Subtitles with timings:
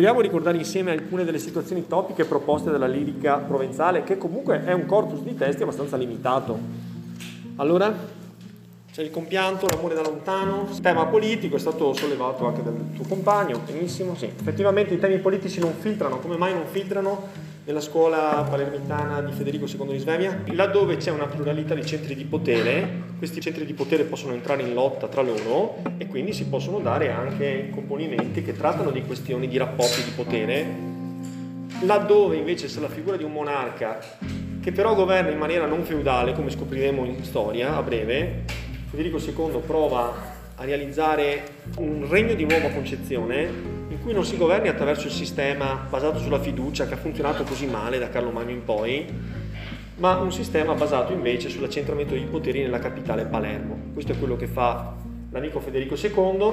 [0.00, 4.86] Vogliamo ricordare insieme alcune delle situazioni topiche proposte dalla lirica provenzale, che comunque è un
[4.86, 6.58] corpus di testi abbastanza limitato.
[7.56, 7.94] Allora,
[8.90, 13.60] c'è il compianto, l'amore da lontano, tema politico, è stato sollevato anche dal tuo compagno,
[13.66, 14.24] benissimo, sì.
[14.24, 17.48] Effettivamente i temi politici non filtrano, come mai non filtrano?
[17.64, 22.24] Nella scuola palermitana di Federico II di Svevia, laddove c'è una pluralità di centri di
[22.24, 26.78] potere, questi centri di potere possono entrare in lotta tra loro e quindi si possono
[26.78, 30.66] dare anche componimenti che trattano di questioni di rapporti di potere,
[31.82, 33.98] laddove invece se la figura di un monarca
[34.60, 38.44] che però governa in maniera non feudale, come scopriremo in storia a breve,
[38.90, 41.42] Federico II prova a realizzare
[41.76, 46.86] un regno di nuova concezione cui non si governi attraverso il sistema basato sulla fiducia
[46.86, 49.06] che ha funzionato così male da Carlo Magno in poi,
[49.96, 53.90] ma un sistema basato invece sull'accentramento dei poteri nella capitale Palermo.
[53.92, 54.94] Questo è quello che fa
[55.30, 56.52] l'amico Federico II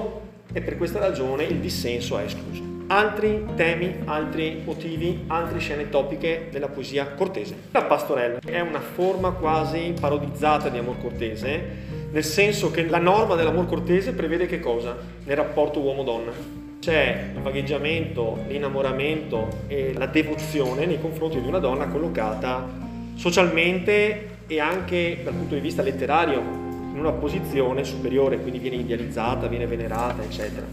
[0.52, 2.76] e per questa ragione il dissenso è escluso.
[2.88, 7.56] Altri temi, altri motivi, altre scene topiche della poesia cortese.
[7.72, 13.36] La pastorella è una forma quasi parodizzata di amor cortese, nel senso che la norma
[13.36, 14.98] dell'amor cortese prevede che cosa?
[15.24, 21.88] Nel rapporto uomo-donna c'è il vagheggiamento, l'innamoramento e la devozione nei confronti di una donna
[21.88, 22.68] collocata
[23.16, 29.48] socialmente e anche dal punto di vista letterario in una posizione superiore, quindi viene idealizzata,
[29.48, 30.66] viene venerata, eccetera.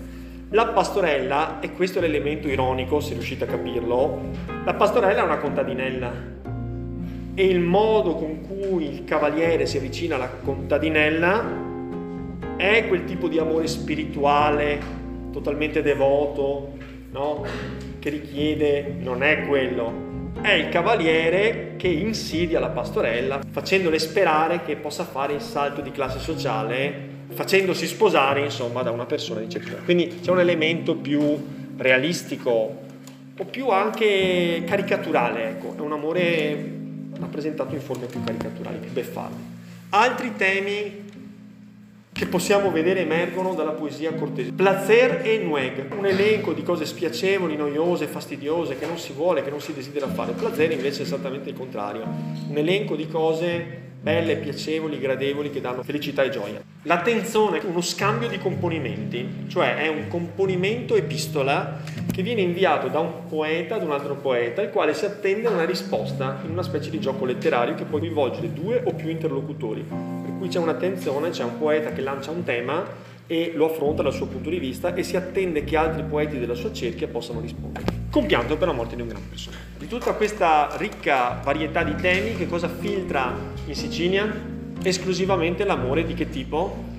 [0.50, 4.20] La pastorella, e questo è l'elemento ironico, se riuscite a capirlo,
[4.64, 6.12] la pastorella è una contadinella
[7.34, 11.62] e il modo con cui il cavaliere si avvicina alla contadinella
[12.56, 15.02] è quel tipo di amore spirituale
[15.34, 16.74] totalmente devoto,
[17.10, 17.44] no?
[17.98, 24.76] che richiede, non è quello, è il cavaliere che insidia la pastorella facendole sperare che
[24.76, 29.76] possa fare il salto di classe sociale facendosi sposare insomma da una persona di certo
[29.84, 31.42] quindi c'è un elemento più
[31.76, 32.50] realistico
[33.36, 35.74] o più anche caricaturale ecco.
[35.76, 36.72] È un amore
[37.18, 39.36] rappresentato in forme più caricaturali più beffarde
[39.90, 41.03] altri temi
[42.14, 44.52] che possiamo vedere emergono dalla poesia cortese.
[44.52, 49.50] Placer e Nueg, un elenco di cose spiacevoli, noiose, fastidiose, che non si vuole, che
[49.50, 50.30] non si desidera fare.
[50.30, 52.04] Placer invece è esattamente il contrario,
[52.48, 56.62] un elenco di cose belle, piacevoli, gradevoli, che danno felicità e gioia.
[56.82, 61.80] L'attenzione è uno scambio di componimenti, cioè è un componimento epistola
[62.12, 65.64] che viene inviato da un poeta ad un altro poeta, il quale si attende una
[65.64, 70.52] risposta in una specie di gioco letterario che può coinvolgere due o più interlocutori cui
[70.52, 72.84] c'è un'attenzione, c'è un poeta che lancia un tema
[73.26, 76.52] e lo affronta dal suo punto di vista e si attende che altri poeti della
[76.52, 77.86] sua cerchia possano rispondere.
[78.10, 79.62] Compianto per la morte di un gran personaggio.
[79.78, 83.34] Di tutta questa ricca varietà di temi, che cosa filtra
[83.64, 84.30] in Sicilia?
[84.82, 86.92] Esclusivamente l'amore di che tipo?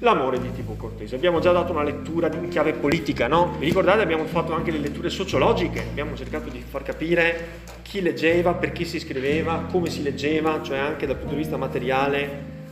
[0.00, 1.16] L'amore di tipo cortese.
[1.16, 3.54] Abbiamo già dato una lettura in chiave politica, no?
[3.58, 4.02] Vi ricordate?
[4.02, 8.84] Abbiamo fatto anche le letture sociologiche, abbiamo cercato di far capire chi leggeva, per chi
[8.84, 12.28] si scriveva, come si leggeva, cioè anche dal punto di vista materiale,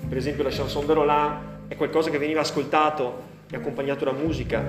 [0.07, 1.37] per esempio la chanson de Roland
[1.69, 4.63] è qualcosa che veniva ascoltato e accompagnato da musica.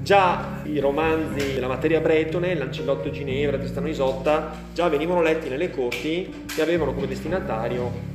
[0.00, 6.32] Già i romanzi della materia bretone, Lancillotto Ginevra, Tristano Isotta, già venivano letti nelle corti
[6.56, 8.14] e avevano come destinatario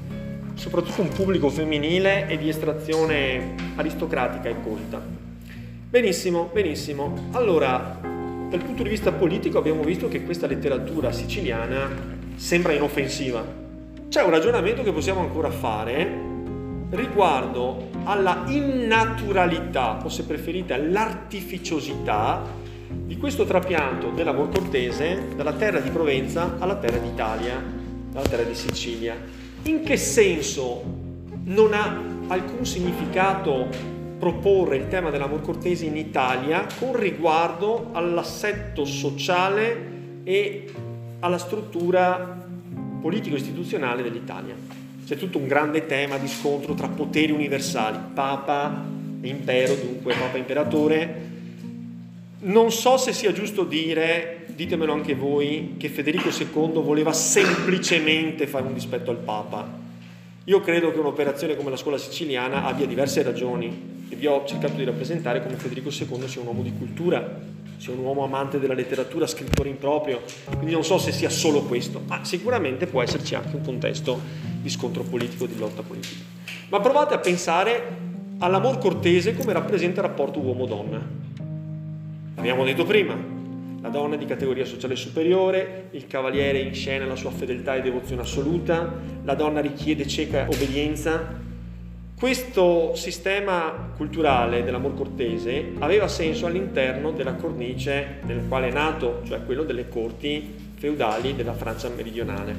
[0.62, 5.02] soprattutto un pubblico femminile e di estrazione aristocratica e colta.
[5.90, 7.30] Benissimo, benissimo.
[7.32, 7.98] Allora,
[8.48, 11.90] dal punto di vista politico abbiamo visto che questa letteratura siciliana
[12.36, 13.44] sembra inoffensiva.
[14.08, 16.30] C'è un ragionamento che possiamo ancora fare
[16.92, 22.46] riguardo alla innaturalità, o se preferite all'artificiosità
[22.88, 27.60] di questo trapianto dell'amor cortese dalla terra di Provenza alla terra d'Italia,
[28.12, 29.41] dalla terra di Sicilia.
[29.64, 30.84] In che senso
[31.44, 33.68] non ha alcun significato
[34.18, 39.90] proporre il tema dell'amor cortese in Italia con riguardo all'assetto sociale
[40.24, 40.72] e
[41.20, 42.40] alla struttura
[43.02, 44.56] politico-istituzionale dell'Italia.
[45.06, 48.84] C'è tutto un grande tema di scontro tra poteri universali, Papa
[49.22, 51.30] e Impero, dunque Papa Imperatore.
[52.42, 58.66] Non so se sia giusto dire, ditemelo anche voi, che Federico II voleva semplicemente fare
[58.66, 59.80] un dispetto al Papa.
[60.46, 64.74] Io credo che un'operazione come la scuola siciliana abbia diverse ragioni e vi ho cercato
[64.74, 67.40] di rappresentare come Federico II sia un uomo di cultura,
[67.78, 72.02] sia un uomo amante della letteratura, scrittore improprio, quindi non so se sia solo questo,
[72.08, 74.20] ma sicuramente può esserci anche un contesto
[74.62, 76.24] di scontro politico, di lotta politica.
[76.70, 77.98] Ma provate a pensare
[78.40, 81.02] all'amor cortese come rappresenta il rapporto uomo-donna.
[82.36, 83.16] Abbiamo detto prima,
[83.82, 88.22] la donna di categoria sociale superiore, il cavaliere in scena la sua fedeltà e devozione
[88.22, 88.94] assoluta,
[89.24, 91.40] la donna richiede cieca obbedienza,
[92.22, 99.44] Questo sistema culturale dell'amor cortese aveva senso all'interno della cornice nella quale è nato, cioè
[99.44, 102.56] quello delle corti feudali della Francia meridionale.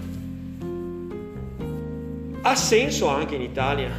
[2.42, 3.90] Ha senso anche in Italia,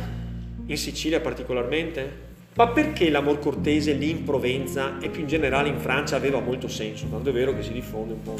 [0.65, 2.22] in Sicilia particolarmente?
[2.55, 6.67] Ma perché l'amor cortese lì in Provenza e più in generale in Francia aveva molto
[6.67, 8.35] senso, tanto è vero che si diffonde un po'?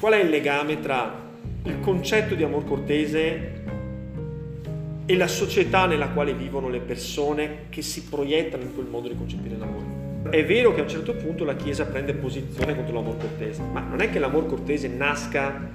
[0.00, 1.20] Qual è il legame tra
[1.64, 3.62] il concetto di amor cortese
[5.04, 9.16] e la società nella quale vivono le persone che si proiettano in quel modo di
[9.16, 10.30] concepire l'amore?
[10.30, 13.80] È vero che a un certo punto la Chiesa prende posizione contro l'amor cortese, ma
[13.80, 15.68] non è che l'amor cortese nasca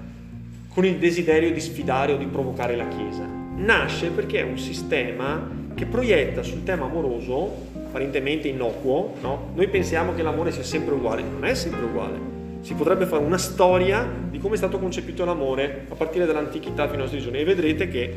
[0.70, 3.24] con il desiderio di sfidare o di provocare la Chiesa.
[3.56, 9.52] Nasce perché è un sistema che proietta sul tema amoroso, apparentemente innocuo, no?
[9.54, 12.20] noi pensiamo che l'amore sia sempre uguale, non è sempre uguale.
[12.62, 16.96] Si potrebbe fare una storia di come è stato concepito l'amore a partire dall'antichità fino
[16.96, 18.12] ai nostri giorni e vedrete che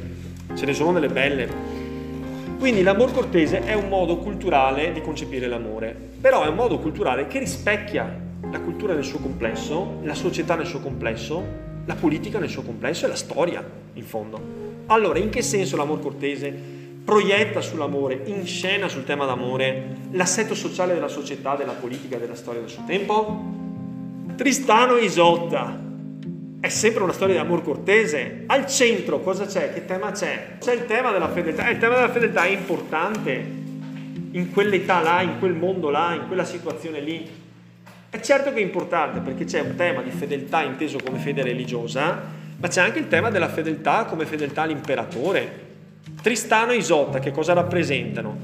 [0.54, 1.48] ce ne sono delle belle.
[2.58, 7.26] Quindi l'amor cortese è un modo culturale di concepire l'amore, però è un modo culturale
[7.26, 8.10] che rispecchia
[8.50, 11.44] la cultura nel suo complesso, la società nel suo complesso,
[11.84, 13.62] la politica nel suo complesso e la storia,
[13.92, 14.40] in fondo.
[14.86, 21.08] Allora, in che senso l'amor cortese proietta sull'amore, inscena sul tema d'amore l'assetto sociale della
[21.08, 23.58] società, della politica, della storia del suo tempo?
[24.36, 25.88] Tristano e Isotta.
[26.60, 28.44] È sempre una storia di amor cortese.
[28.46, 29.72] Al centro cosa c'è?
[29.72, 30.56] Che tema c'è?
[30.58, 31.68] C'è il tema della fedeltà.
[31.70, 33.58] Il tema della fedeltà è importante
[34.32, 37.28] in quell'età là, in quel mondo là, in quella situazione lì.
[38.10, 42.20] È certo che è importante perché c'è un tema di fedeltà inteso come fede religiosa,
[42.56, 45.68] ma c'è anche il tema della fedeltà come fedeltà all'imperatore,
[46.22, 48.36] Tristano e Isotta che cosa rappresentano?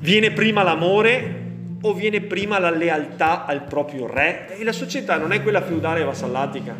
[0.00, 1.46] Viene prima l'amore
[1.80, 4.56] o viene prima la lealtà al proprio re?
[4.56, 6.74] E la società non è quella feudale e vassallatica,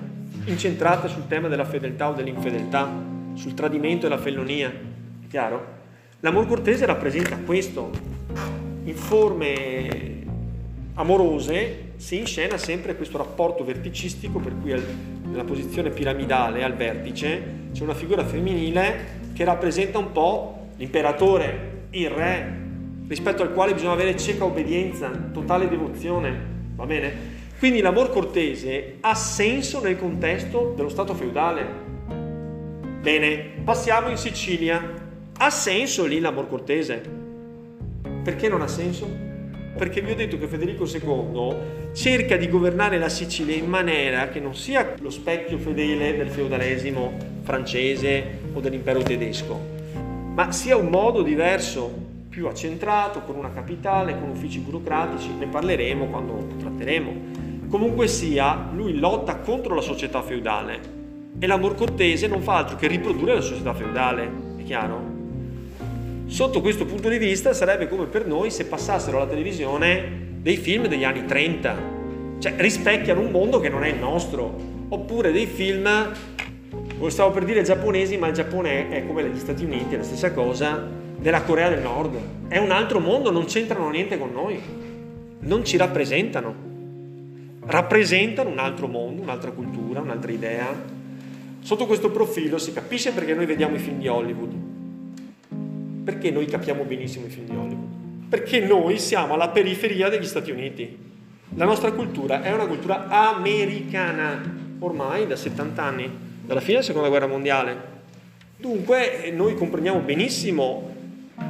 [0.44, 2.88] incentrata sul tema della fedeltà o dell'infedeltà,
[3.34, 4.68] sul tradimento e la fellonia.
[4.68, 5.76] È chiaro?
[6.20, 7.90] L'amor cortese rappresenta questo.
[8.84, 10.22] In forme
[10.94, 14.72] amorose si inscena sempre questo rapporto verticistico per cui
[15.24, 22.08] nella posizione piramidale al vertice c'è una figura femminile che rappresenta un po' l'imperatore, il
[22.08, 22.66] re,
[23.08, 26.40] rispetto al quale bisogna avere cieca obbedienza, totale devozione,
[26.76, 27.36] va bene?
[27.58, 31.66] Quindi l'amor cortese ha senso nel contesto dello Stato feudale.
[33.00, 35.06] Bene, passiamo in Sicilia.
[35.36, 37.02] Ha senso lì l'amor cortese?
[38.22, 39.27] Perché non ha senso?
[39.78, 44.40] Perché vi ho detto che Federico II cerca di governare la Sicilia in maniera che
[44.40, 49.56] non sia lo specchio fedele del feudalesimo francese o dell'impero tedesco,
[50.34, 56.06] ma sia un modo diverso, più accentrato, con una capitale, con uffici burocratici, ne parleremo
[56.06, 57.12] quando lo tratteremo.
[57.68, 60.80] Comunque sia, lui lotta contro la società feudale
[61.38, 65.17] e l'amor cortese non fa altro che riprodurre la società feudale, è chiaro?
[66.28, 70.86] Sotto questo punto di vista sarebbe come per noi se passassero alla televisione dei film
[70.86, 71.76] degli anni 30,
[72.38, 74.54] cioè rispecchiano un mondo che non è il nostro,
[74.90, 75.88] oppure dei film
[77.08, 80.32] stavo per dire giapponesi, ma il Giappone è come gli Stati Uniti, è la stessa
[80.32, 80.86] cosa
[81.18, 82.18] della Corea del Nord.
[82.48, 84.60] È un altro mondo, non c'entrano niente con noi,
[85.40, 86.54] non ci rappresentano.
[87.64, 90.66] Rappresentano un altro mondo, un'altra cultura, un'altra idea.
[91.60, 94.57] Sotto questo profilo si capisce perché noi vediamo i film di Hollywood.
[96.08, 98.30] Perché noi capiamo benissimo i film di Hollywood?
[98.30, 100.96] Perché noi siamo alla periferia degli Stati Uniti.
[101.54, 104.40] La nostra cultura è una cultura americana,
[104.78, 106.10] ormai da 70 anni
[106.46, 107.76] dalla fine della seconda guerra mondiale.
[108.56, 110.94] Dunque eh, noi comprendiamo benissimo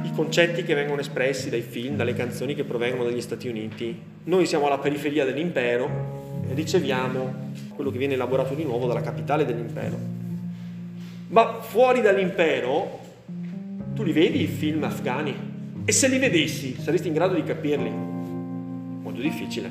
[0.03, 3.97] i concetti che vengono espressi dai film, dalle canzoni che provengono dagli Stati Uniti.
[4.25, 9.45] Noi siamo alla periferia dell'impero e riceviamo quello che viene elaborato di nuovo dalla capitale
[9.45, 9.97] dell'impero.
[11.29, 13.07] Ma fuori dall'impero
[13.99, 15.35] tu li vedi i film afghani
[15.83, 17.89] e se li vedessi saresti in grado di capirli?
[17.89, 19.69] Molto difficile,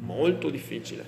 [0.00, 1.04] molto difficile.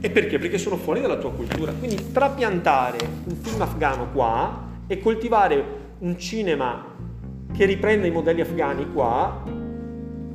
[0.00, 0.38] E perché?
[0.38, 1.72] Perché sono fuori dalla tua cultura.
[1.72, 5.64] Quindi trapiantare un film afghano qua e coltivare
[5.98, 6.86] un cinema
[7.52, 9.42] che riprende i modelli afghani qua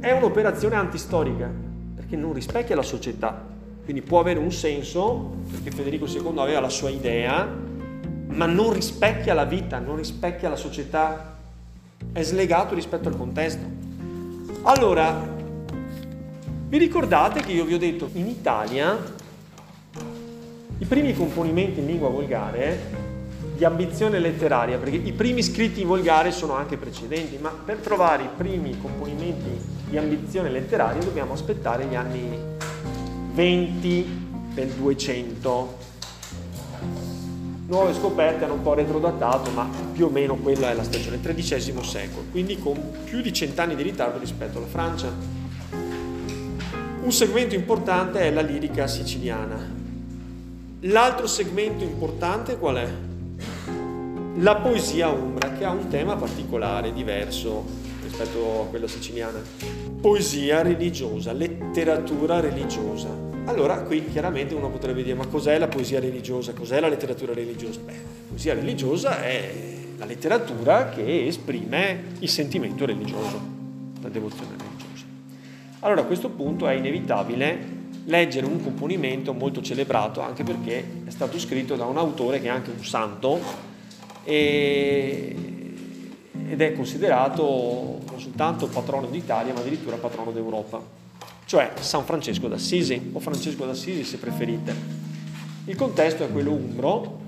[0.01, 1.50] è un'operazione antistorica,
[1.96, 3.42] perché non rispecchia la società.
[3.86, 7.48] Quindi può avere un senso, perché Federico II aveva la sua idea,
[8.27, 11.36] ma non rispecchia la vita, non rispecchia la società,
[12.17, 13.63] è slegato rispetto al contesto.
[14.63, 15.36] Allora,
[16.67, 18.97] vi ricordate che io vi ho detto in Italia
[20.79, 23.05] i primi componimenti in lingua volgare
[23.55, 28.24] di ambizione letteraria, perché i primi scritti in volgare sono anche precedenti, ma per trovare
[28.24, 32.36] i primi componimenti di ambizione letteraria dobbiamo aspettare gli anni
[33.33, 35.77] 20 del 200.
[37.67, 41.84] nuove scoperte hanno un po' retrodatato, ma più o meno quella è la stagione, XIII
[41.84, 45.12] secolo, quindi con più di cent'anni di ritardo rispetto alla Francia.
[47.01, 49.58] Un segmento importante è la lirica siciliana.
[50.82, 52.88] L'altro segmento importante qual è?
[54.36, 57.66] La poesia umbra, che ha un tema particolare, diverso
[58.04, 59.42] rispetto a quella siciliana.
[60.00, 63.10] Poesia religiosa, letteratura religiosa.
[63.46, 66.54] Allora qui chiaramente uno potrebbe dire ma cos'è la poesia religiosa?
[66.54, 67.80] Cos'è la letteratura religiosa?
[67.80, 73.39] Beh, la poesia religiosa è la letteratura che esprime il sentimento religioso,
[74.01, 75.06] la devozione religiosa.
[75.82, 77.75] Allora a questo punto è inevitabile
[78.06, 82.50] leggere un componimento molto celebrato anche perché è stato scritto da un autore che è
[82.50, 83.39] anche un santo
[84.24, 85.36] e,
[86.48, 90.82] ed è considerato non soltanto patrono d'Italia ma addirittura patrono d'Europa
[91.48, 94.75] cioè San Francesco d'Assisi o Francesco d'Assisi se preferite.
[95.63, 97.20] Il contesto è quello umbro,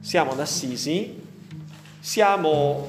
[0.00, 1.22] siamo ad Assisi,
[2.04, 2.86] siamo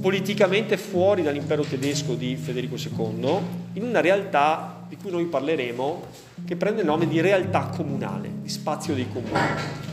[0.00, 3.38] politicamente fuori dall'impero tedesco di Federico II,
[3.74, 6.02] in una realtà di cui noi parleremo
[6.46, 9.38] che prende il nome di realtà comunale, di spazio dei comuni.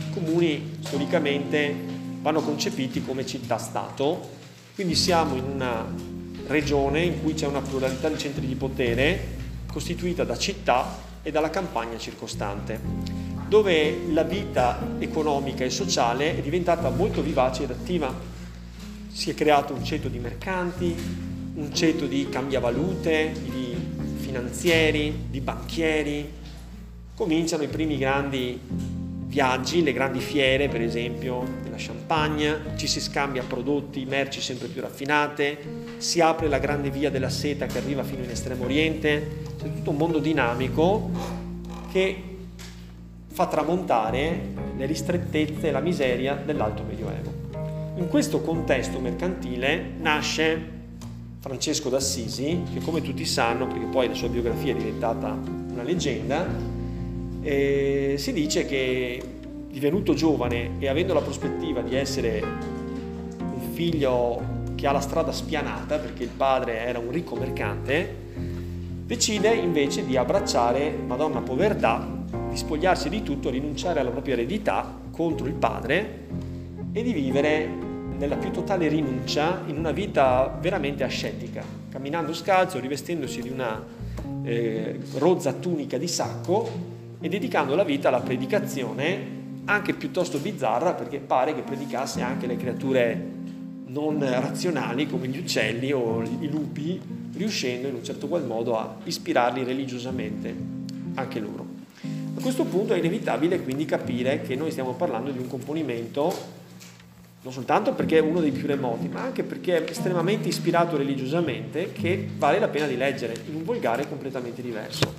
[0.08, 1.74] I comuni storicamente
[2.22, 4.26] vanno concepiti come città-stato,
[4.74, 5.84] quindi siamo in una
[6.46, 9.34] regione in cui c'è una pluralità di centri di potere
[9.70, 12.80] costituita da città e dalla campagna circostante,
[13.48, 18.35] dove la vita economica e sociale è diventata molto vivace ed attiva.
[19.16, 20.94] Si è creato un ceto di mercanti,
[21.54, 23.74] un ceto di cambiavalute, di
[24.18, 26.30] finanzieri, di banchieri.
[27.14, 33.42] Cominciano i primi grandi viaggi, le grandi fiere per esempio della Champagne, ci si scambia
[33.42, 35.60] prodotti, merci sempre più raffinate,
[35.96, 39.90] si apre la grande via della seta che arriva fino in Estremo Oriente, c'è tutto
[39.92, 41.10] un mondo dinamico
[41.90, 42.22] che
[43.28, 44.40] fa tramontare
[44.76, 47.35] le ristrettezze e la miseria dell'Alto Medioevo.
[47.96, 50.74] In questo contesto mercantile nasce
[51.38, 55.34] Francesco d'Assisi, che come tutti sanno, perché poi la sua biografia è diventata
[55.72, 56.46] una leggenda,
[57.40, 59.22] e si dice che
[59.70, 62.42] divenuto giovane e avendo la prospettiva di essere
[63.38, 64.42] un figlio
[64.74, 68.14] che ha la strada spianata perché il padre era un ricco mercante,
[69.06, 72.06] decide invece di abbracciare Madonna Povertà,
[72.50, 76.24] di spogliarsi di tutto, rinunciare alla propria eredità contro il padre
[76.92, 77.85] e di vivere
[78.18, 83.82] nella più totale rinuncia in una vita veramente ascetica, camminando scalzo, rivestendosi di una
[84.42, 86.68] eh, rozza tunica di sacco
[87.20, 89.34] e dedicando la vita alla predicazione
[89.66, 93.34] anche piuttosto bizzarra perché pare che predicasse anche le creature
[93.86, 97.00] non razionali come gli uccelli o i lupi,
[97.32, 100.54] riuscendo in un certo qual modo a ispirarli religiosamente
[101.14, 101.64] anche loro.
[102.36, 106.55] A questo punto è inevitabile quindi capire che noi stiamo parlando di un componimento
[107.42, 111.92] non soltanto perché è uno dei più remoti, ma anche perché è estremamente ispirato religiosamente
[111.92, 115.14] che vale la pena di leggere in un volgare completamente diverso.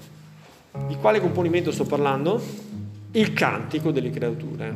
[0.87, 2.41] Di quale componimento sto parlando?
[3.11, 4.73] Il cantico delle creature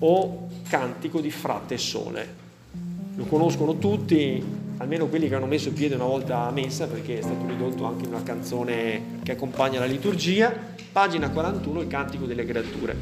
[0.00, 2.42] o cantico di frate sole.
[3.16, 4.42] Lo conoscono tutti,
[4.78, 8.04] almeno quelli che hanno messo piede una volta a messa perché è stato ridotto anche
[8.04, 10.52] in una canzone che accompagna la liturgia.
[10.92, 12.96] Pagina 41, il cantico delle creature.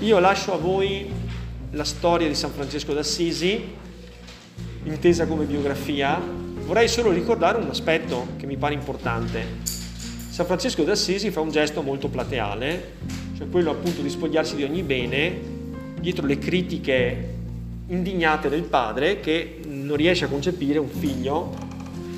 [0.00, 1.19] Io lascio a voi
[1.72, 3.76] la storia di San Francesco d'Assisi,
[4.84, 6.20] intesa come biografia.
[6.20, 9.44] Vorrei solo ricordare un aspetto che mi pare importante.
[10.30, 12.94] San Francesco d'Assisi fa un gesto molto plateale,
[13.36, 15.58] cioè quello appunto di spogliarsi di ogni bene
[16.00, 17.34] dietro le critiche
[17.88, 21.52] indignate del padre che non riesce a concepire un figlio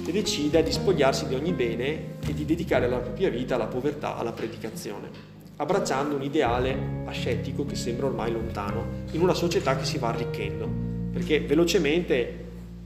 [0.04, 4.16] che decide di spogliarsi di ogni bene e di dedicare la propria vita alla povertà,
[4.16, 5.08] alla predicazione,
[5.62, 10.68] abbracciando un ideale ascetico che sembra ormai lontano, in una società che si va arricchendo,
[11.12, 12.40] perché velocemente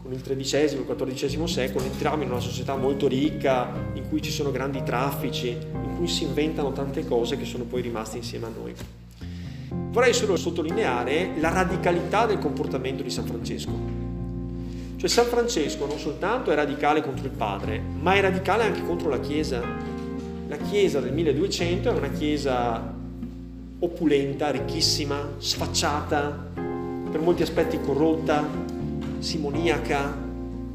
[0.06, 4.30] con il XIII il XIV secolo entriamo in una società molto ricca, in cui ci
[4.30, 8.50] sono grandi traffici, in cui si inventano tante cose che sono poi rimaste insieme a
[8.56, 8.74] noi.
[9.90, 13.72] Vorrei solo sottolineare la radicalità del comportamento di San Francesco.
[14.96, 19.08] Cioè San Francesco non soltanto è radicale contro il padre, ma è radicale anche contro
[19.08, 19.60] la Chiesa.
[20.48, 22.94] La Chiesa del 1200 è una Chiesa
[23.80, 26.50] opulenta, ricchissima, sfacciata,
[27.10, 28.46] per molti aspetti corrotta,
[29.18, 30.16] simoniaca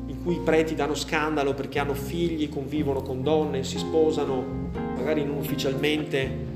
[0.07, 4.43] in cui i preti danno scandalo perché hanno figli, convivono con donne, si sposano,
[4.97, 6.49] magari non ufficialmente.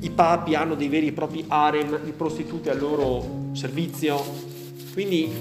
[0.00, 4.22] I papi hanno dei veri e propri harem di prostitute al loro servizio.
[4.92, 5.32] Quindi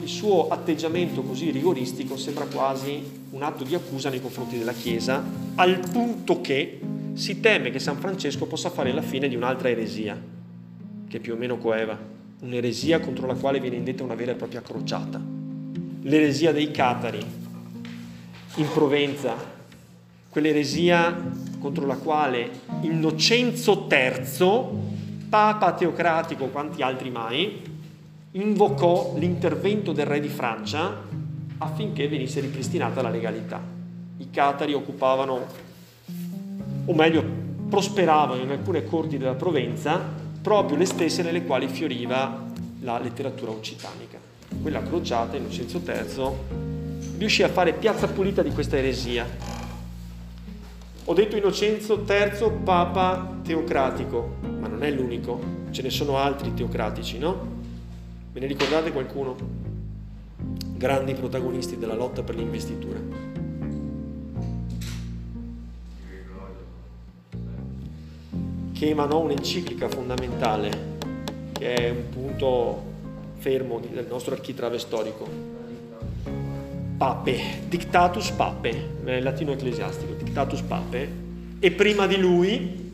[0.00, 5.22] il suo atteggiamento così rigoristico sembra quasi un atto di accusa nei confronti della Chiesa,
[5.56, 6.80] al punto che
[7.14, 10.20] si teme che San Francesco possa fare la fine di un'altra eresia,
[11.08, 11.98] che più o meno coeva,
[12.40, 15.20] un'eresia contro la quale viene indetta una vera e propria crociata.
[16.02, 17.24] L'eresia dei Catari
[18.56, 19.34] in Provenza,
[20.28, 22.50] quell'eresia contro la quale
[22.82, 27.67] Innocenzo III, papa teocratico quanti altri mai,
[28.40, 31.02] invocò l'intervento del re di Francia
[31.58, 33.60] affinché venisse ripristinata la legalità.
[34.18, 35.46] I Catari occupavano,
[36.84, 37.24] o meglio,
[37.68, 40.00] prosperavano in alcune corti della Provenza,
[40.40, 42.46] proprio le stesse nelle quali fioriva
[42.80, 44.18] la letteratura occitanica.
[44.62, 49.26] Quella crociata, Innocenzo III, riuscì a fare piazza pulita di questa eresia.
[51.04, 55.40] Ho detto Innocenzo III, papa teocratico, ma non è l'unico,
[55.70, 57.57] ce ne sono altri teocratici, no?
[58.38, 59.36] Ve ne ricordate qualcuno?
[60.76, 63.00] Grandi protagonisti della lotta per l'investitura.
[68.72, 70.70] Che emanò un'enciclica fondamentale,
[71.50, 72.82] che è un punto
[73.38, 75.28] fermo del nostro architrave storico.
[76.96, 81.10] Pape, Dictatus Pape, nel latino ecclesiastico, Dictatus Pape,
[81.58, 82.87] e prima di lui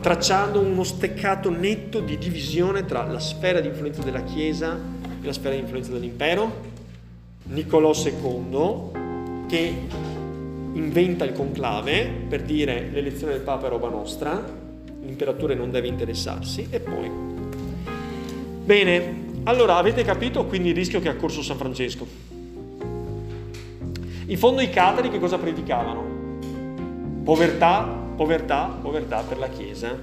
[0.00, 4.78] tracciando uno steccato netto di divisione tra la sfera di influenza della Chiesa
[5.20, 6.68] e la sfera di influenza dell'impero.
[7.44, 9.74] Niccolò II, che
[10.72, 14.42] inventa il conclave per dire l'elezione del Papa è roba nostra,
[15.02, 17.10] l'imperatore non deve interessarsi, e poi.
[18.64, 22.06] Bene, allora avete capito quindi il rischio che ha corso San Francesco.
[24.26, 26.04] In fondo i catari che cosa predicavano?
[27.24, 29.98] Povertà, povertà, povertà per la Chiesa.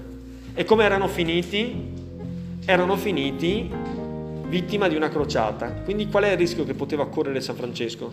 [0.56, 1.94] E come erano finiti?
[2.66, 3.70] Erano finiti
[4.48, 5.72] vittima di una crociata.
[5.84, 8.12] Quindi qual è il rischio che poteva correre San Francesco?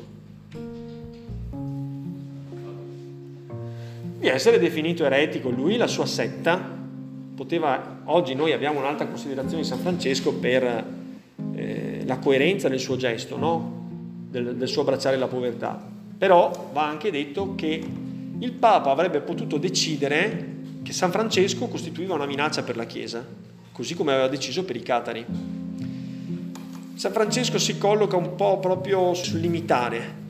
[4.19, 6.61] Di essere definito eretico, lui, la sua setta,
[7.35, 10.85] poteva, oggi noi abbiamo un'alta considerazione di San Francesco per
[11.55, 13.87] eh, la coerenza del suo gesto, no?
[14.29, 15.83] del, del suo abbracciare la povertà.
[16.19, 18.04] Però va anche detto che
[18.39, 23.25] il Papa avrebbe potuto decidere che San Francesco costituiva una minaccia per la Chiesa,
[23.73, 25.25] così come aveva deciso per i Catari.
[26.95, 30.23] San Francesco si colloca un po' proprio sul limitare.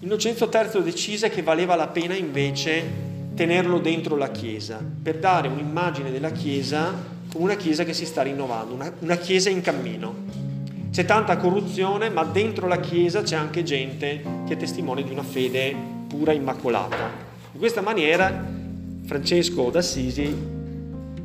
[0.00, 2.84] Innocenzo III decise che valeva la pena invece
[3.34, 6.92] tenerlo dentro la Chiesa, per dare un'immagine della Chiesa
[7.32, 10.44] come una Chiesa che si sta rinnovando, una, una Chiesa in cammino.
[10.90, 15.22] C'è tanta corruzione, ma dentro la Chiesa c'è anche gente che è testimone di una
[15.22, 15.74] fede
[16.06, 17.25] pura, immacolata.
[17.56, 18.44] In questa maniera
[19.06, 20.36] Francesco d'Assisi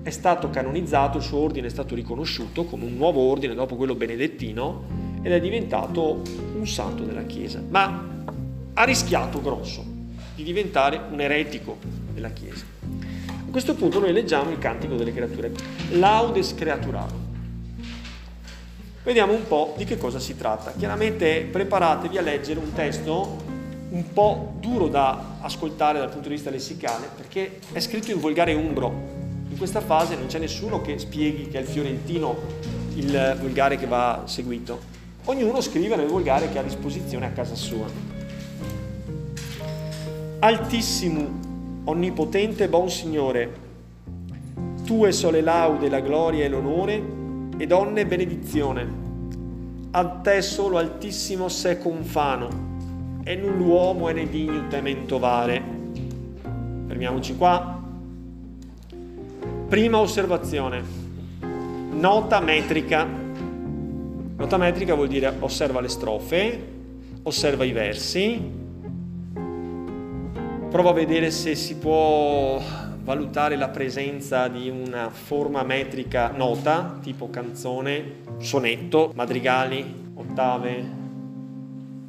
[0.02, 3.96] è stato canonizzato, il suo ordine è stato riconosciuto come un nuovo ordine dopo quello
[3.96, 4.86] benedettino
[5.24, 6.22] ed è diventato
[6.56, 8.24] un santo della Chiesa, ma
[8.74, 9.84] ha rischiato grosso
[10.34, 11.80] di diventare un eretico
[12.14, 12.64] della Chiesa.
[13.28, 15.52] A questo punto noi leggiamo il Cantico delle Creature,
[15.90, 17.20] Laudes Creaturarum.
[19.04, 20.72] Vediamo un po' di che cosa si tratta.
[20.78, 23.51] Chiaramente preparatevi a leggere un testo
[23.92, 28.54] un po' duro da ascoltare dal punto di vista lessicale perché è scritto in volgare
[28.54, 29.20] umbro.
[29.50, 33.88] In questa fase non c'è nessuno che spieghi che è il fiorentino il volgare che
[33.88, 34.80] va seguito.
[35.26, 37.86] Ognuno scrive nel volgare che ha a disposizione a casa sua.
[40.40, 41.40] Altissimo,
[41.84, 43.54] onnipotente, buon Signore,
[44.86, 47.04] tue sole laude, la gloria e l'onore,
[47.58, 49.00] e donne benedizione.
[49.92, 52.71] A te solo altissimo se confano
[53.24, 55.62] e null'uomo è ne digno tementovare.
[56.88, 57.80] Fermiamoci qua.
[59.68, 60.84] Prima osservazione.
[61.92, 63.08] Nota metrica.
[64.36, 66.68] Nota metrica vuol dire osserva le strofe,
[67.24, 68.60] osserva i versi,
[70.72, 72.60] prova a vedere se si può
[73.04, 80.90] valutare la presenza di una forma metrica nota, tipo canzone, sonetto, madrigali, ottave,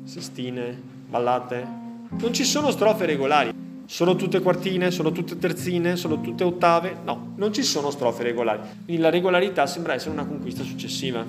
[0.05, 1.67] sestine, ballate.
[2.09, 3.53] Non ci sono strofe regolari.
[3.85, 6.97] Sono tutte quartine, sono tutte terzine, sono tutte ottave?
[7.05, 8.61] No, non ci sono strofe regolari.
[8.87, 11.23] Quindi la regolarità sembra essere una conquista successiva.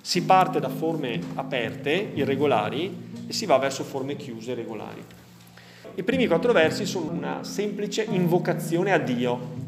[0.00, 5.02] Si parte da forme aperte, irregolari, e si va verso forme chiuse, regolari.
[5.96, 9.64] I primi quattro versi sono una semplice invocazione a Dio,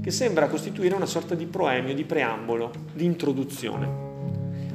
[0.00, 4.04] che sembra costituire una sorta di proemio, di preambolo, di introduzione.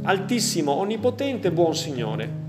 [0.03, 2.41] Altissimo, onnipotente, buon Signore,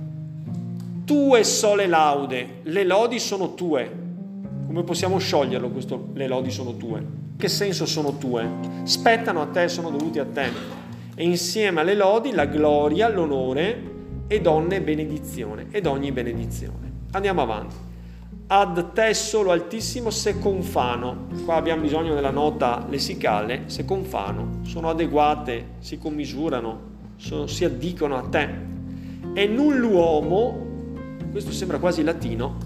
[1.05, 4.01] tue sole laude, le lodi sono tue.
[4.67, 7.05] Come possiamo scioglierlo questo le lodi sono tue?
[7.37, 8.49] Che senso sono tue?
[8.85, 10.49] Spettano a te, sono dovuti a te.
[11.15, 13.91] E insieme alle lodi la gloria, l'onore
[14.29, 16.91] ed onne benedizione, ed ogni benedizione.
[17.13, 17.77] Andiamo avanti.
[18.47, 21.27] ad te solo altissimo se confano.
[21.45, 24.61] Qua abbiamo bisogno della nota lessicale, se confano.
[24.63, 26.81] Sono adeguate, si commisurano,
[27.17, 28.49] sono, si addicono a te.
[29.35, 30.72] E null'uomo,
[31.33, 32.57] questo sembra quasi latino,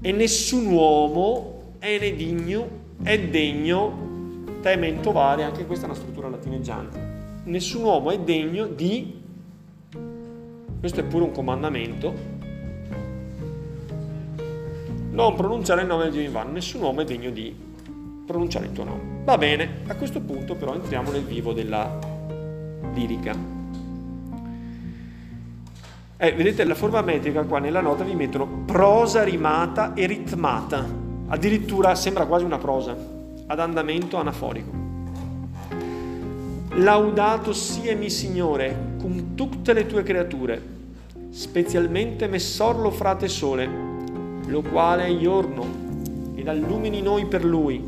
[0.00, 2.68] e nessun uomo è ne digno,
[3.02, 7.12] è degno, temento vale, anche questa è una struttura latineggiante.
[7.44, 9.20] Nessun uomo è degno di,
[10.80, 12.14] questo è pure un comandamento,
[15.10, 17.54] non pronunciare il nome di Dio in vano, nessun uomo è degno di
[18.24, 19.22] pronunciare il tuo nome.
[19.24, 21.98] Va bene, a questo punto però entriamo nel vivo della
[22.94, 23.53] lirica.
[26.16, 30.86] Eh, vedete la forma metrica qua nella nota vi mettono prosa rimata e ritmata,
[31.26, 32.96] addirittura sembra quasi una prosa,
[33.48, 34.70] ad andamento anaforico.
[36.76, 40.62] Laudato sia mi Signore con tutte le tue creature,
[41.30, 43.68] specialmente Messorlo frate sole,
[44.46, 45.66] lo quale è giorno
[46.36, 47.82] ed allumini noi per lui,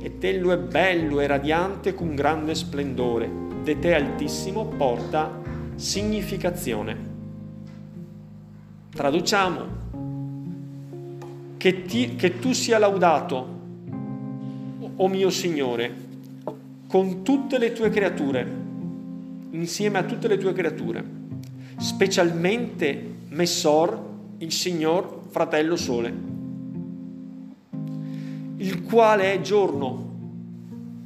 [0.00, 3.30] e tello è bello e radiante con grande splendore,
[3.62, 5.40] de te altissimo porta
[5.76, 7.13] significazione.
[8.94, 9.62] Traduciamo,
[11.56, 13.48] che, ti, che tu sia laudato,
[14.94, 15.92] o mio Signore,
[16.86, 18.46] con tutte le tue creature,
[19.50, 21.04] insieme a tutte le tue creature,
[21.76, 24.00] specialmente Messor,
[24.38, 26.14] il Signor fratello sole,
[28.58, 30.12] il quale è giorno,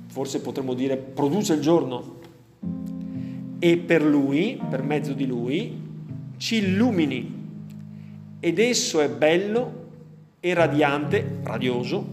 [0.09, 2.17] forse potremmo dire produce il giorno,
[3.59, 5.87] e per lui, per mezzo di lui,
[6.37, 7.38] ci illumini
[8.41, 9.87] ed esso è bello
[10.41, 12.07] e radiante, radioso,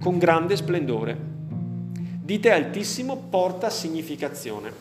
[0.00, 1.16] con grande splendore.
[2.20, 4.72] Di te altissimo porta significazione.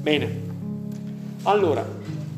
[0.00, 0.40] Bene,
[1.42, 1.86] allora,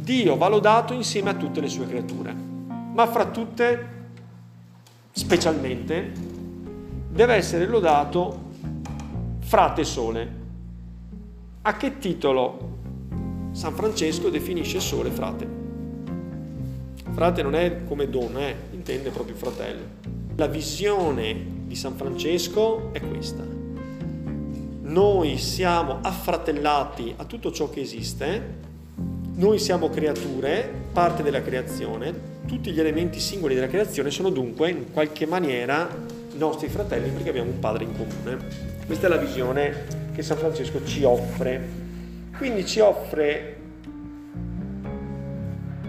[0.02, 2.50] Dio va lodato insieme a tutte le sue creature
[2.92, 3.86] ma fra tutte,
[5.12, 6.12] specialmente,
[7.08, 8.50] deve essere lodato
[9.40, 10.40] frate sole.
[11.62, 12.70] A che titolo
[13.52, 15.61] San Francesco definisce sole frate?
[17.12, 19.82] Frate non è come donna, eh, intende proprio fratello.
[20.36, 23.44] La visione di San Francesco è questa.
[24.80, 28.60] Noi siamo affratellati a tutto ciò che esiste,
[29.34, 34.90] noi siamo creature, parte della creazione, tutti gli elementi singoli della creazione sono dunque in
[34.92, 35.88] qualche maniera
[36.34, 38.38] nostri fratelli perché abbiamo un padre in comune.
[38.86, 41.80] Questa è la visione che San Francesco ci offre.
[42.36, 43.56] Quindi ci offre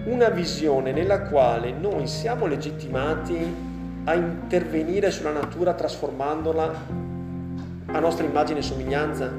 [0.05, 3.71] una visione nella quale noi siamo legittimati
[4.05, 6.73] a intervenire sulla natura trasformandola
[7.85, 9.31] a nostra immagine e somiglianza.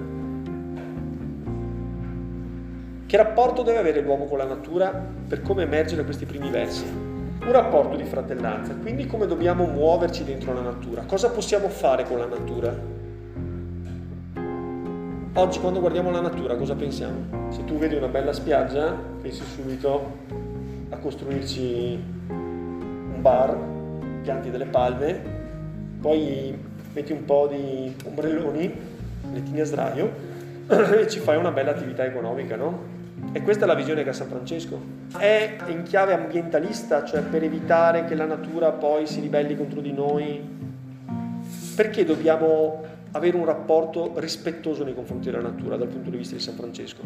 [3.07, 4.89] Che rapporto deve avere l'uomo con la natura
[5.29, 7.13] per come emergere questi primi versi?
[7.45, 12.19] un rapporto di fratellanza, quindi come dobbiamo muoverci dentro la natura, cosa possiamo fare con
[12.19, 12.75] la natura.
[15.35, 17.51] Oggi quando guardiamo la natura cosa pensiamo?
[17.51, 20.54] Se tu vedi una bella spiaggia pensi subito
[20.95, 23.57] a costruirci un bar,
[24.23, 25.21] pianti delle palme,
[26.01, 26.57] poi
[26.93, 28.73] metti un po' di ombrelloni,
[29.33, 30.11] lettini a sdraio
[30.69, 32.93] e ci fai una bella attività economica, no?
[33.33, 34.79] E questa è la visione che ha San Francesco.
[35.17, 39.93] È in chiave ambientalista, cioè per evitare che la natura poi si ribelli contro di
[39.93, 40.53] noi.
[41.75, 46.41] Perché dobbiamo avere un rapporto rispettoso nei confronti della natura dal punto di vista di
[46.41, 47.03] San Francesco?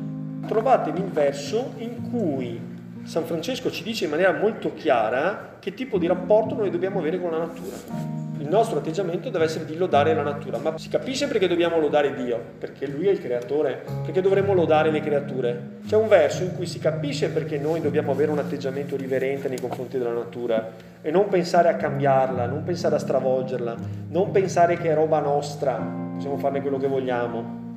[0.46, 2.77] Trovatemi il verso in cui
[3.09, 7.18] San Francesco ci dice in maniera molto chiara che tipo di rapporto noi dobbiamo avere
[7.18, 8.18] con la natura
[8.49, 12.14] il nostro atteggiamento deve essere di lodare la natura, ma si capisce perché dobbiamo lodare
[12.14, 15.81] Dio, perché Lui è il creatore, perché dovremmo lodare le creature.
[15.87, 19.61] C'è un verso in cui si capisce perché noi dobbiamo avere un atteggiamento riverente nei
[19.61, 20.71] confronti della natura
[21.03, 23.77] e non pensare a cambiarla, non pensare a stravolgerla,
[24.09, 25.75] non pensare che è roba nostra,
[26.14, 27.67] possiamo farne quello che vogliamo.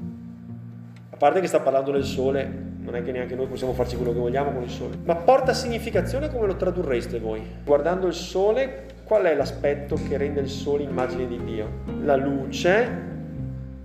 [1.21, 4.17] Parte che sta parlando del sole, non è che neanche noi possiamo farci quello che
[4.17, 7.43] vogliamo con il sole, ma porta significazione come lo tradurreste voi?
[7.63, 11.69] Guardando il sole, qual è l'aspetto che rende il sole immagine di Dio?
[12.01, 12.89] La luce,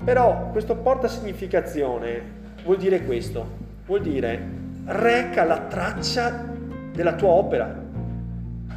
[0.03, 2.23] però questo porta significazione
[2.65, 3.47] vuol dire questo,
[3.85, 4.41] vuol dire
[4.87, 6.43] reca la traccia
[6.91, 7.85] della tua opera,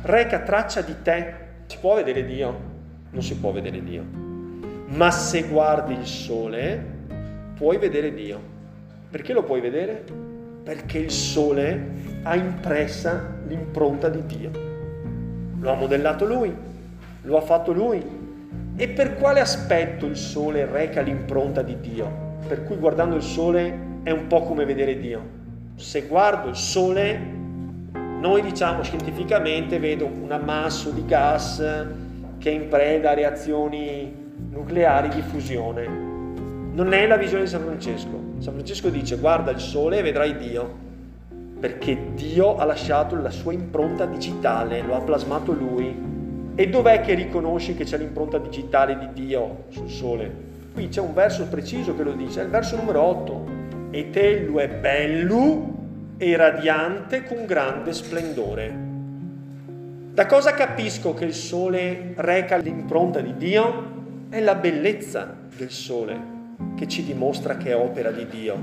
[0.02, 1.34] reca traccia di te.
[1.66, 2.60] Si può vedere Dio?
[3.12, 4.04] Non si può vedere Dio.
[4.88, 6.98] Ma se guardi il sole,
[7.60, 8.40] puoi vedere Dio.
[9.12, 10.02] Perché lo puoi vedere?
[10.64, 14.50] Perché il sole ha impressa l'impronta di Dio.
[15.60, 16.56] Lo ha modellato lui,
[17.24, 18.02] lo ha fatto lui.
[18.78, 22.10] E per quale aspetto il sole reca l'impronta di Dio?
[22.48, 25.22] Per cui guardando il sole è un po' come vedere Dio.
[25.76, 27.38] Se guardo il sole,
[28.20, 31.64] Noi diciamo scientificamente vedo un ammasso di gas
[32.38, 34.14] che è in preda a reazioni
[34.50, 36.09] nucleari di fusione.
[36.80, 38.36] Non è la visione di San Francesco.
[38.38, 40.78] San Francesco dice guarda il sole e vedrai Dio,
[41.60, 45.94] perché Dio ha lasciato la sua impronta digitale, lo ha plasmato lui.
[46.56, 50.34] E dov'è che riconosci che c'è l'impronta digitale di Dio sul sole?
[50.74, 53.48] Qui c'è un verso preciso che lo dice, è il verso numero 8.
[53.90, 55.74] E tello è bello
[56.18, 58.74] e radiante con grande splendore.
[60.14, 63.98] Da cosa capisco che il sole reca l'impronta di Dio?
[64.30, 66.38] È la bellezza del sole
[66.76, 68.58] che ci dimostra che è opera di Dio.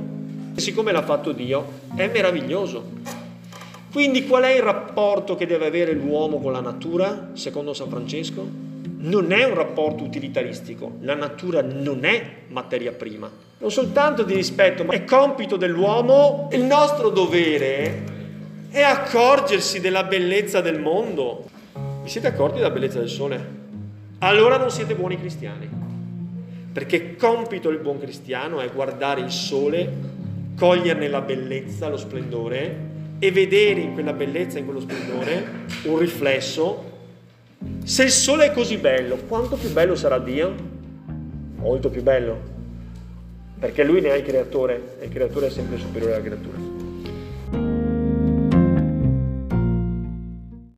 [0.57, 2.85] Siccome l'ha fatto Dio, è meraviglioso.
[3.93, 8.67] Quindi qual è il rapporto che deve avere l'uomo con la natura, secondo San Francesco?
[8.99, 14.85] non è un rapporto utilitaristico, la natura non è materia prima, non soltanto di rispetto,
[14.85, 18.15] ma è compito dell'uomo, il nostro dovere
[18.71, 21.45] è accorgersi della bellezza del mondo.
[22.03, 23.55] Vi siete accorti della bellezza del sole?
[24.19, 25.69] Allora non siete buoni cristiani,
[26.77, 29.91] perché compito del buon cristiano è guardare il sole,
[30.59, 32.77] coglierne la bellezza, lo splendore
[33.19, 36.93] e vedere in quella bellezza, in quello splendore, un riflesso
[37.83, 40.55] se il sole è così bello, quanto più bello sarà Dio?
[41.57, 42.39] Molto più bello.
[43.59, 46.66] Perché lui ne è il creatore e il creatore è sempre superiore alla creatura.